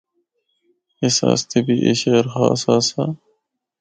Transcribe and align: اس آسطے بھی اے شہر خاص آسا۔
اس 1.03 1.17
آسطے 1.29 1.59
بھی 1.65 1.75
اے 1.85 1.91
شہر 2.01 2.25
خاص 2.33 2.61
آسا۔ 2.75 3.05